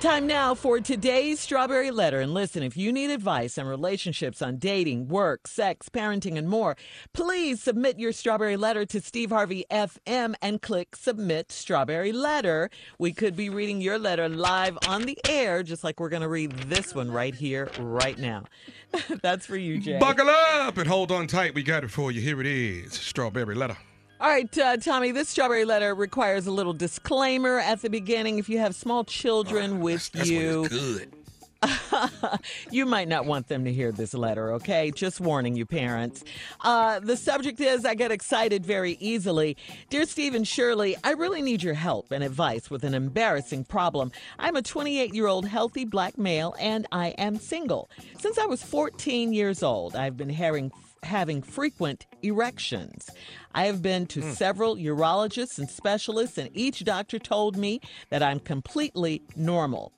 [0.00, 2.20] Time now for today's Strawberry Letter.
[2.20, 6.76] And listen, if you need advice on relationships, on dating, work, sex, parenting, and more,
[7.14, 12.68] please submit your Strawberry Letter to Steve Harvey FM and click Submit Strawberry Letter.
[12.98, 16.28] We could be reading your letter live on the air, just like we're going to
[16.28, 18.44] read this one right here, right now.
[19.22, 19.98] That's for you, Jay.
[19.98, 21.54] Buckle up and hold on tight.
[21.54, 22.20] We got it for you.
[22.20, 23.78] Here it is Strawberry Letter.
[24.18, 28.38] All right, uh, Tommy, this strawberry letter requires a little disclaimer at the beginning.
[28.38, 31.12] If you have small children with That's you, when it's good.
[32.70, 34.90] you might not want them to hear this letter, okay?
[34.90, 36.24] Just warning you, parents.
[36.62, 39.54] Uh, the subject is I get excited very easily.
[39.90, 44.12] Dear Steve and Shirley, I really need your help and advice with an embarrassing problem.
[44.38, 47.90] I'm a 28 year old healthy black male and I am single.
[48.18, 53.10] Since I was 14 years old, I've been having having frequent erections.
[53.54, 54.32] I have been to hmm.
[54.32, 59.92] several urologists and specialists, and each doctor told me that I'm completely normal.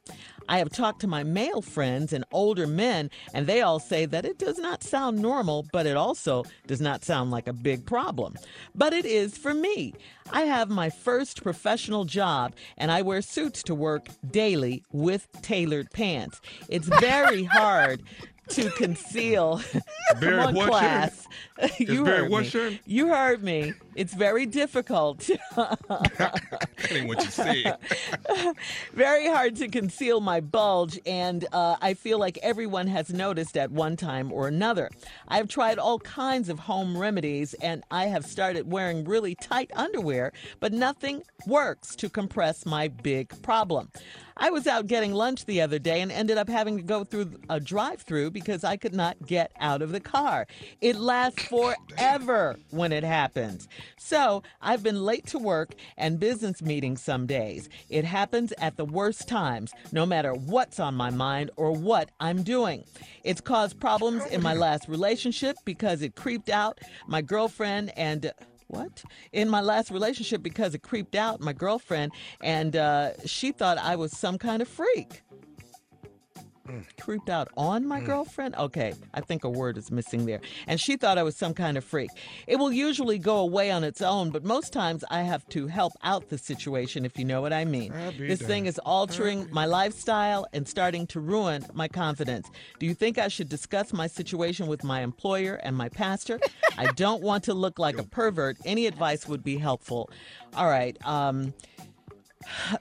[0.48, 4.24] I have talked to my male friends and older men, and they all say that
[4.24, 8.34] it does not sound normal, but it also does not sound like a big problem.
[8.74, 9.94] But it is for me.
[10.30, 15.90] I have my first professional job, and I wear suits to work daily with tailored
[15.90, 16.40] pants.
[16.68, 18.02] It's very hard
[18.50, 19.60] to conceal.
[20.16, 21.26] Very Come on, what, class.
[21.78, 22.80] you heard me.
[22.86, 23.72] You heard me.
[23.98, 25.28] It's very difficult.
[27.04, 27.76] What you said.
[28.94, 33.70] very hard to conceal my bulge, and uh, I feel like everyone has noticed at
[33.70, 34.88] one time or another.
[35.26, 40.32] I've tried all kinds of home remedies, and I have started wearing really tight underwear,
[40.60, 43.90] but nothing works to compress my big problem.
[44.40, 47.32] I was out getting lunch the other day and ended up having to go through
[47.50, 50.46] a drive through because I could not get out of the car.
[50.80, 53.68] It lasts forever when it happens.
[53.96, 57.68] So I've been late to work and business meetings some days.
[57.88, 62.42] It happens at the worst times, no matter what's on my mind or what I'm
[62.42, 62.84] doing.
[63.24, 68.32] It's caused problems in my last relationship because it creeped out my girlfriend and
[68.68, 69.02] what?
[69.32, 72.12] In my last relationship because it creeped out my girlfriend
[72.42, 75.22] and uh, she thought I was some kind of freak.
[77.00, 78.54] Creeped out on my girlfriend?
[78.56, 80.40] Okay, I think a word is missing there.
[80.66, 82.10] And she thought I was some kind of freak.
[82.46, 85.92] It will usually go away on its own, but most times I have to help
[86.02, 87.92] out the situation, if you know what I mean.
[88.18, 92.50] This thing is altering my lifestyle and starting to ruin my confidence.
[92.78, 96.40] Do you think I should discuss my situation with my employer and my pastor?
[96.76, 98.56] I don't want to look like a pervert.
[98.64, 100.10] Any advice would be helpful.
[100.54, 100.96] All right.
[101.06, 101.54] Um,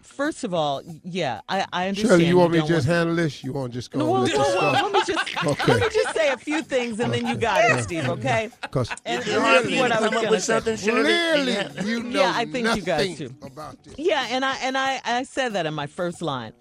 [0.01, 2.11] first of all, yeah, I, I understand.
[2.11, 3.43] Shirley, you want me to just handle this?
[3.43, 5.71] You want to just go no, well, let well, well, let me just Okay.
[5.73, 8.07] let me just say a few things and then you got it, Steve.
[8.09, 8.49] Okay.
[8.61, 9.29] Because And for
[9.69, 10.53] you what I was gonna say.
[10.53, 11.03] something, Shirley.
[11.03, 11.83] clearly Yeah.
[11.83, 13.33] you know Yeah, I think you guys do.
[13.41, 13.95] about this.
[13.97, 16.53] Yeah, and I and I, I said that in my first line.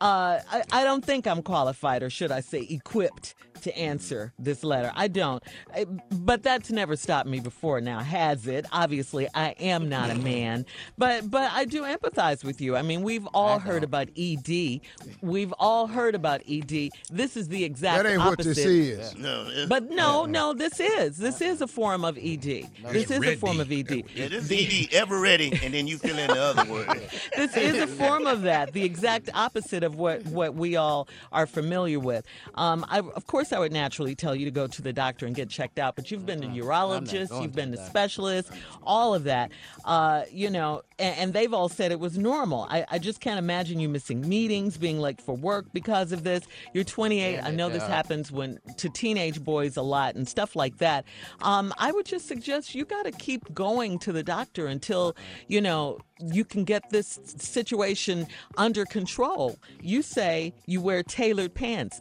[0.00, 3.34] Uh, I, I don't think I'm qualified, or should I say, equipped
[3.64, 4.92] to answer this letter.
[4.94, 5.42] I don't.
[5.74, 7.80] I- but that's never stopped me before.
[7.80, 8.66] Now has it?
[8.72, 10.64] Obviously, I am not a man,
[10.96, 12.76] but but I do empathize with you.
[12.76, 14.80] I mean, we've all heard about ED.
[15.20, 16.90] We've all heard about ED.
[17.10, 18.48] This is the exact That ain't opposite.
[18.50, 19.16] what this is.
[19.16, 22.68] No, But no, no, this is this is a form of ED.
[22.90, 24.04] This is a form of ED.
[24.14, 26.88] yeah, this is ED ever ready, and then you fill in the other word.
[27.36, 31.46] this is a form of that, the exact opposite of what, what we all are
[31.46, 32.24] familiar with.
[32.54, 35.34] Um, I, of course, I would naturally tell you to go to the doctor and
[35.34, 38.50] get checked out, but you've been to urologists, you've been to specialists,
[38.82, 39.52] all of that.
[39.84, 42.66] Uh, you know, and, and they've all said it was normal.
[42.70, 46.44] I, I just can't imagine you missing meetings, being late for work because of this.
[46.72, 47.40] You're 28.
[47.40, 51.04] I know this happens when to teenage boys a lot and stuff like that.
[51.42, 55.16] Um, I would just suggest you got to keep going to the doctor until
[55.48, 58.26] you know you can get this situation
[58.56, 59.58] under control.
[59.80, 62.00] You say you wear tailored pants.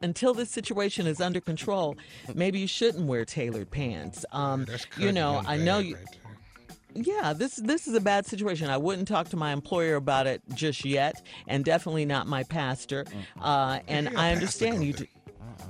[0.00, 1.96] Until this situation is under control,
[2.34, 4.24] maybe you shouldn't wear tailored pants.
[4.32, 4.66] Um,
[4.96, 5.96] you know, I know you.
[5.96, 6.04] right.
[6.94, 8.70] Yeah, this this is a bad situation.
[8.70, 13.04] I wouldn't talk to my employer about it just yet, and definitely not my pastor.
[13.40, 14.94] Uh, and I understand you.
[14.94, 15.06] Do,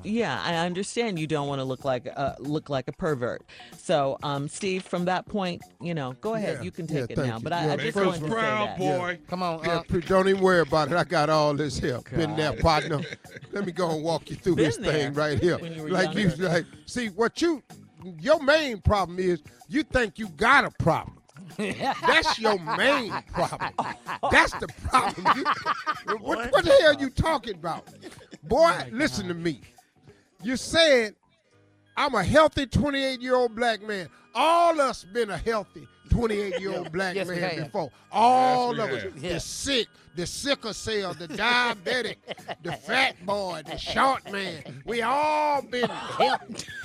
[0.04, 3.42] yeah, I understand you don't want to look like uh, look like a pervert.
[3.76, 7.10] So, um, Steve, from that point, you know, go ahead, Yeah, you can yeah, take
[7.10, 7.36] it thank now.
[7.36, 7.42] you.
[7.42, 8.78] But I, Yeah, I Make just first wanted us to say proud, that.
[8.78, 9.18] boy.
[9.28, 10.96] Come on, Yeah, uh, pre- don't even worry about it.
[10.96, 12.00] I got all this here.
[12.14, 13.00] Been there, partner.
[13.52, 15.58] Let me go and walk you through Been this there thing right here.
[15.58, 16.48] when you were like you younger.
[16.48, 17.62] like see what you
[18.20, 21.16] your main problem is you think you got a problem.
[21.56, 23.72] That's your main problem.
[24.30, 25.26] That's the problem.
[25.36, 25.44] You-
[26.18, 27.88] what, what the hell you talking about?
[28.44, 29.60] Boy, listen to me.
[30.42, 31.14] You said
[31.96, 34.08] I'm a healthy 28 year old black man.
[34.34, 37.90] All us been a healthy 28 year old black Yes, man before.
[38.12, 39.02] All Yes, of us.
[39.02, 39.16] have.
[39.18, 39.32] Yeah.
[39.34, 42.16] The sick, the sickle cell, the diabetic,
[42.62, 44.82] the fat boy, the short man.
[44.84, 45.90] We all been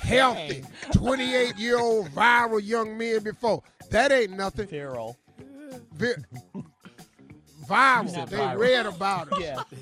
[0.02, 0.64] healthy.
[0.92, 3.62] 28 year old viral young men before.
[3.90, 4.66] That ain't nothing.
[4.66, 5.14] Viral.
[5.92, 6.14] Vi-
[7.68, 8.14] viral.
[8.16, 8.58] Not They viral.
[8.58, 9.40] read about it.
[9.40, 9.62] Yeah.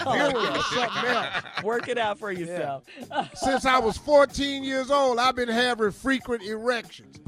[0.00, 1.62] Oh, viral is something else.
[1.64, 2.84] Work it out for yourself.
[3.34, 7.18] Since I was 14 years old, I've been having frequent erections.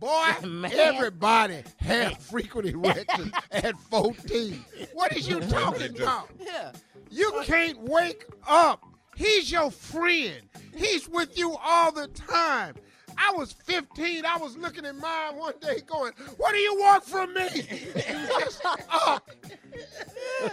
[0.00, 0.72] Boy, Man.
[0.74, 4.64] everybody had frequent erections at 14.
[4.92, 6.30] What is you talking about?
[6.40, 6.72] Yeah.
[7.10, 8.82] You can't wake up.
[9.14, 10.42] He's your friend.
[10.74, 12.74] He's with you all the time.
[13.16, 14.24] I was 15.
[14.26, 17.48] I was looking at mine one day going, What do you want from me?
[17.54, 19.30] You just up.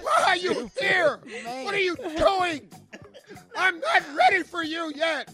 [0.02, 1.20] Why are you here?
[1.64, 2.70] What are you doing?
[3.56, 5.32] I'm not ready for you yet.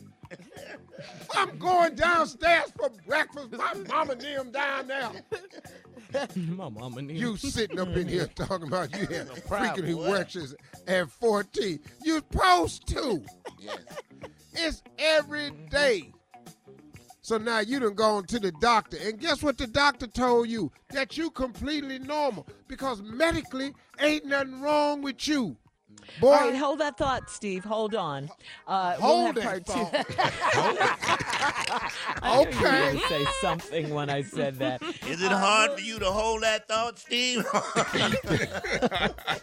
[1.36, 3.52] I'm going downstairs for breakfast.
[3.52, 5.12] My mama and them down there.
[6.36, 7.14] My mama knew.
[7.14, 10.06] You sitting up in here talking about you had proud freaking boy.
[10.06, 10.56] erections
[10.88, 11.80] at 14.
[12.04, 13.24] You supposed to.
[13.60, 13.80] Yes.
[14.54, 16.14] It's every day.
[17.28, 20.72] So now you done gone to the doctor, and guess what the doctor told you?
[20.92, 25.58] That you completely normal because medically ain't nothing wrong with you.
[26.20, 27.64] Boy, All right, hold that thought, Steve.
[27.64, 28.30] Hold on.
[28.68, 29.74] Uh, hold we'll have that part two.
[29.74, 30.06] thought.
[32.24, 33.00] I you Okay.
[33.08, 34.82] say something when I said that.
[35.08, 37.46] Is it hard for you to hold that thought, Steve?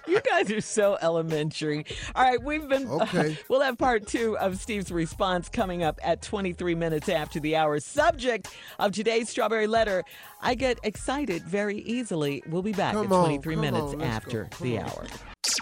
[0.07, 1.87] You guys are so elementary.
[2.15, 2.87] All right, we've been.
[2.89, 3.37] Okay.
[3.49, 7.81] we'll have part two of Steve's response coming up at 23 minutes after the hour.
[7.81, 8.49] Subject
[8.79, 10.05] of today's Strawberry Letter
[10.41, 12.43] I get excited very easily.
[12.49, 14.65] We'll be back Come at 23 come minutes on, let's after go.
[14.65, 14.91] the Come on.
[14.91, 15.07] hour.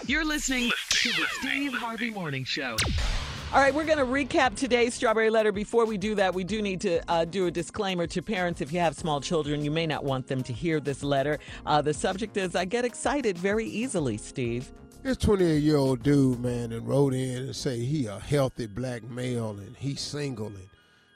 [0.05, 2.75] You're listening to the Steve Harvey Morning Show.
[3.53, 5.53] All right, we're going to recap today's Strawberry Letter.
[5.53, 8.59] Before we do that, we do need to uh, do a disclaimer to parents.
[8.59, 11.39] If you have small children, you may not want them to hear this letter.
[11.65, 14.73] Uh, the subject is I get excited very easily, Steve.
[15.03, 19.03] This 28 year old dude, man, and wrote in and say he a healthy black
[19.03, 20.67] male and he's single and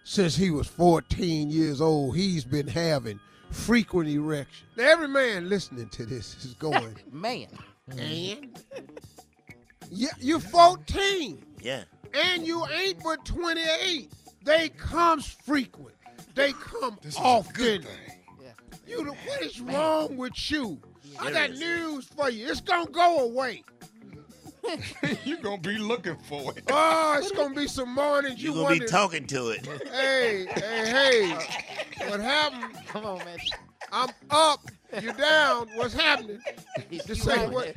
[0.05, 3.19] since he was 14 years old, he's been having
[3.51, 4.69] frequent erections.
[4.77, 7.47] Now, every man listening to this is going, Man.
[7.89, 7.99] Mm-hmm.
[7.99, 8.59] and
[9.89, 11.83] yeah, you 14 yeah.
[12.13, 14.11] and you ain't but 28.
[14.43, 15.95] They comes frequent.
[16.35, 17.53] They come This is often.
[17.53, 18.17] good thing.
[18.85, 20.79] You, the- what is wrong with you?
[21.19, 21.59] I got Serious.
[21.59, 22.47] news for you.
[22.49, 23.63] It's gonna go away.
[25.23, 26.63] You're going to be looking for it.
[26.69, 29.65] Oh, it's gonna be some mornings you You're going to be talking to it.
[29.93, 31.31] hey, hey,
[31.95, 32.09] hey!
[32.09, 32.75] What happened?
[32.87, 33.37] Come on, man.
[33.93, 34.59] I'm up.
[35.01, 35.67] You down?
[35.75, 36.39] What's happening?
[36.91, 37.75] Just say what?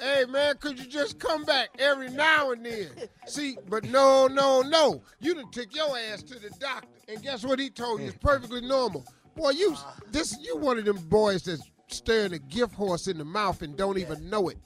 [0.00, 2.88] Hey, man, could you just come back every now and then?
[3.26, 5.02] See, but no, no, no.
[5.20, 8.08] You done took your ass to the doctor, and guess what he told you?
[8.08, 8.20] It's mm.
[8.20, 9.04] perfectly normal.
[9.34, 9.92] Boy, you uh.
[10.10, 13.76] this you one of them boys that's staring a gift horse in the mouth and
[13.76, 14.58] don't even know it.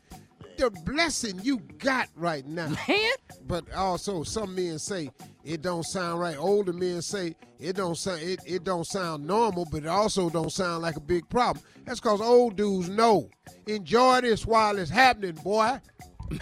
[0.60, 2.68] The blessing you got right now.
[2.86, 3.12] Man.
[3.46, 5.10] But also, some men say
[5.42, 6.36] it don't sound right.
[6.36, 10.52] Older men say it don't sound it, it don't sound normal, but it also don't
[10.52, 11.64] sound like a big problem.
[11.86, 13.30] That's cause old dudes know.
[13.68, 15.80] Enjoy this while it's happening, boy.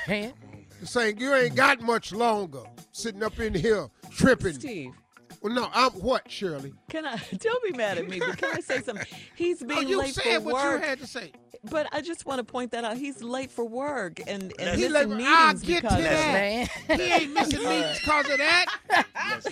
[0.09, 0.33] Man.
[0.83, 2.63] Saying you ain't got much longer.
[2.91, 4.55] Sitting up in here tripping.
[4.55, 4.91] Steve,
[5.43, 6.73] Well, no, I'm what, Shirley?
[6.89, 7.21] can I?
[7.39, 9.07] Don't be mad at me, but can I say something?
[9.37, 11.31] He's being Oh, being you late said what you had to say.
[11.65, 12.97] But I just want to point that out.
[12.97, 16.05] He's late for work and, and He missing late- meetings I'll get to because of
[16.05, 16.69] that.
[16.89, 16.99] Man.
[16.99, 18.67] He ain't missing meetings because of that.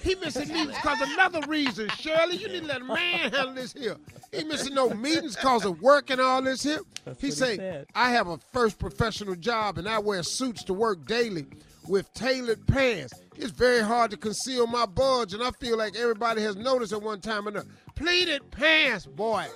[0.02, 2.37] He missing meetings because another reason, Shirley.
[2.37, 3.97] You need to let a man handle this here.
[4.33, 6.80] He missing no meetings because of work and all this here.
[7.04, 7.85] That's he what he say.
[7.95, 11.47] I have a first professional job and I wear suits to work daily
[11.88, 13.12] with tailored pants.
[13.37, 17.02] It's very hard to conceal my bulge, and I feel like everybody has noticed at
[17.02, 17.69] one time or another.
[17.97, 19.47] Pleated pants, boy.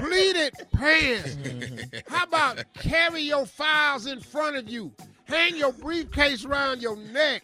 [0.00, 1.36] Pleated pants.
[2.08, 4.92] How about carry your files in front of you?
[5.26, 7.42] Hang your briefcase around your neck.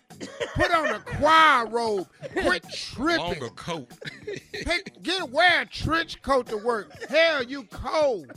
[0.54, 2.06] Put on a choir robe.
[2.32, 3.18] Quit tripping.
[3.18, 3.88] Longer coat.
[4.52, 6.92] Pick, get wear a trench coat to work.
[7.08, 8.30] Hell, you cold.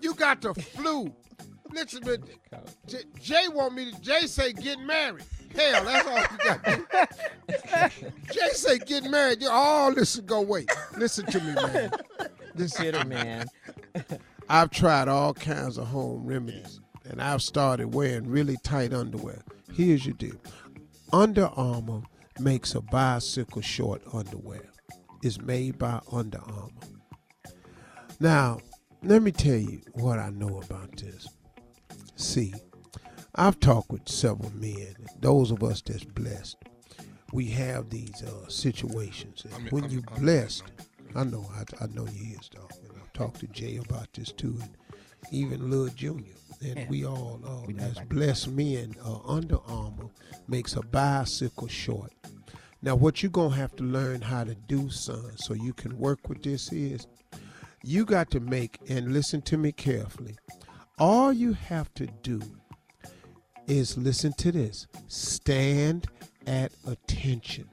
[0.00, 1.12] You got the flu.
[1.70, 2.20] Listen, but
[2.86, 4.00] J- Jay want me to.
[4.00, 5.24] Jay say get married.
[5.54, 7.92] Hell, that's all you got.
[8.32, 9.42] Jay say get married.
[9.42, 10.26] You all listen.
[10.26, 10.70] Go wait.
[10.96, 11.90] Listen to me, man.
[12.54, 12.84] Listen.
[12.84, 13.46] Get her, man.
[14.48, 19.42] I've tried all kinds of home remedies, and I've started wearing really tight underwear.
[19.72, 20.36] Here's your deal:
[21.12, 22.02] Under Armour
[22.40, 24.70] makes a bicycle short underwear.
[25.22, 26.70] It's made by Under Armour.
[28.20, 28.58] Now,
[29.02, 31.28] let me tell you what I know about this.
[32.16, 32.54] See,
[33.34, 34.94] I've talked with several men.
[35.20, 36.56] Those of us that's blessed,
[37.32, 39.42] we have these uh, situations.
[39.44, 40.62] And I'm- when I'm- you I'm- blessed,
[41.14, 42.70] I know, I, I know you is, dog.
[42.82, 42.94] You know.
[43.12, 44.70] talked to Jay about this too, and
[45.30, 46.34] even Lil Junior.
[46.60, 46.88] And Yeah.
[46.88, 50.10] we all, uh, We know as about blessed men, uh, Under Armour
[50.48, 52.12] makes a bicycle short.
[52.82, 56.28] Now, what you're gonna have to learn how to do, son, so you can work
[56.28, 57.06] with this is,
[57.82, 60.36] you got to make and listen to me carefully.
[60.98, 62.40] All you have to do
[63.66, 64.86] is listen to this.
[65.08, 66.06] Stand
[66.46, 67.68] at attention.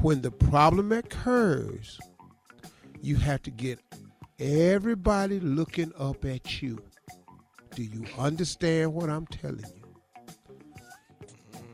[0.00, 1.98] When the problem occurs,
[3.00, 3.80] you have to get
[4.38, 6.82] everybody looking up at you.
[7.74, 9.88] Do you understand what I'm telling you?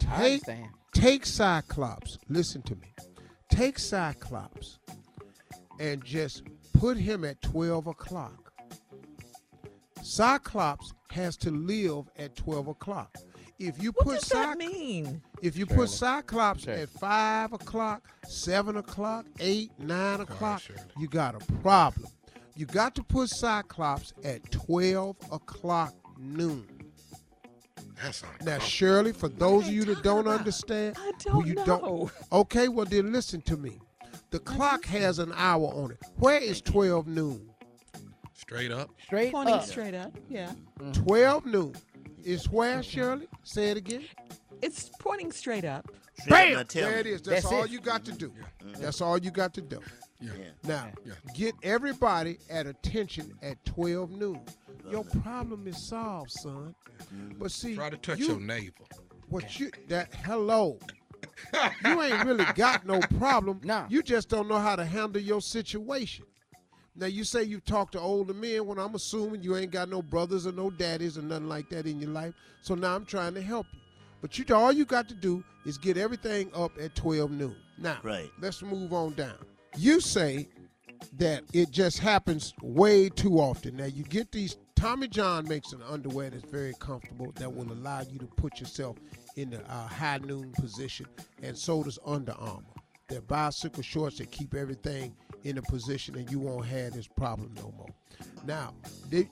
[0.03, 0.43] Mm, I Take
[0.93, 2.19] take Cyclops.
[2.29, 2.95] Listen to me.
[3.51, 4.79] Take Cyclops
[5.79, 8.44] and just put him at 12 o'clock.
[10.05, 13.17] Cyclops has to live at 12 o'clock.
[13.59, 15.23] If you What put does that mean?
[15.43, 16.83] if you put Cyclops Shirley.
[16.83, 20.81] at five o'clock, seven o'clock, eight, nine o'clock, Shirley.
[20.99, 22.09] you got a problem.
[22.57, 26.67] You got to put Cyclops at 12 o'clock noon.
[28.03, 28.59] That's Now.
[28.59, 30.41] Shirley, for those of you you that don't about?
[30.41, 31.65] understand, I who don't you know.
[31.65, 33.81] don't, okay, well then listen to me.
[34.31, 35.99] The clock has an hour on it.
[36.17, 37.51] Where is 12 noon?
[38.47, 38.91] Straight up.
[39.05, 39.33] Straight up.
[39.33, 39.65] Pointing up.
[39.65, 40.13] straight up.
[40.29, 40.53] Yeah.
[40.81, 40.95] Mm.
[41.07, 41.75] 12 noon
[42.25, 43.27] is where, Shirley?
[43.43, 44.05] Say it again.
[44.63, 45.91] It's pointing straight up.
[46.29, 46.53] Bam!
[46.55, 47.13] Now tell There it me.
[47.13, 47.23] is.
[47.23, 47.71] That's, That's all it.
[47.71, 48.29] you got to do.
[48.29, 48.83] Mm-hmm.
[48.83, 49.81] That's all you got to do.
[50.21, 50.31] Yeah.
[50.39, 50.45] Yeah.
[50.63, 51.15] Now, Yeah.
[51.35, 54.41] get everybody at attention at 12 noon.
[54.91, 56.75] Your problem is solved, son.
[57.13, 57.39] Mm-hmm.
[57.39, 58.87] But see, Try to touch you, your navel.
[59.29, 60.79] what you that hello.
[61.85, 63.61] you ain't really got no problem.
[63.65, 63.87] Nah.
[63.89, 66.27] You just don't know how to handle your situation.
[66.97, 70.01] Now you say you talk to older men when I'm assuming you ain't got no
[70.01, 72.35] brothers or no daddies or nothing like that in your life.
[72.63, 73.81] So now I'm trying to help you.
[74.21, 77.57] But you all you got to do is get everything up at 12 noon.
[77.77, 78.31] Now, Right.
[78.41, 79.37] let's move on down.
[79.77, 80.49] You say
[81.19, 83.77] that it just happens way too often.
[83.77, 88.03] Now you get these Tommy John makes an underwear that's very comfortable that will allow
[88.03, 88.97] you to put yourself
[89.37, 91.07] in the uh, high noon position,
[91.43, 92.63] and so does Under Armour.
[93.09, 97.53] They're bicycle shorts that keep everything in a position, and you won't have this problem
[97.57, 97.89] no more.
[98.47, 98.75] Now,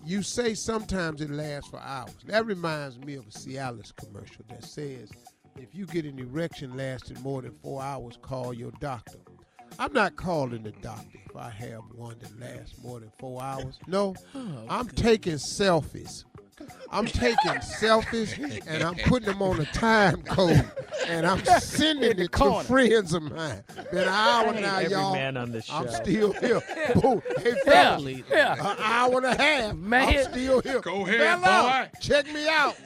[0.05, 2.15] you say sometimes it lasts for hours.
[2.27, 5.11] That reminds me of a Cialis commercial that says,
[5.57, 9.19] if you get an erection lasting more than four hours, call your doctor.
[9.79, 13.79] I'm not calling the doctor if I have one that lasts more than four hours.
[13.87, 16.25] No, oh, I'm taking selfies.
[16.91, 20.71] I'm taking selfies and I'm putting them on a time code
[21.09, 23.65] and I'm sending it to friends of mine.
[23.91, 25.13] Been an hour I hate now, every y'all.
[25.15, 26.61] man on this I'm still here.
[27.01, 27.23] Boom.
[27.39, 27.97] Hey, Yeah.
[27.97, 28.53] fellas, Yeah.
[28.73, 29.75] an hour and a half.
[29.75, 30.09] Man.
[30.19, 30.81] I'm still here.
[30.81, 31.99] Go ahead, Fella, boy.
[32.01, 32.77] Check me out.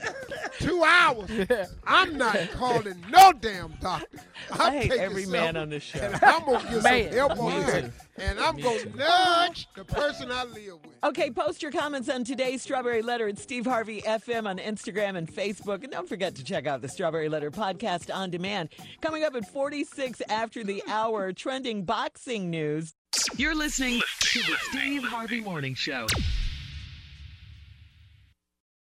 [0.59, 1.31] Two hours.
[1.87, 4.19] I'm not calling no damn doctor.
[4.51, 5.99] I'm I hate every man on this show.
[5.99, 7.11] And I'm gonna get Man.
[7.11, 10.97] some help on Me And I'm gonna nudge the person I live with.
[11.05, 15.31] Okay, post your comments on today's Strawberry Letter at Steve Harvey FM on Instagram and
[15.31, 15.83] Facebook.
[15.83, 18.71] And don't forget to check out the Strawberry Letter podcast on demand.
[19.01, 22.95] Coming up at 46 after the hour, trending boxing news.
[23.37, 26.07] You're listening to the Steve Harvey Morning Show.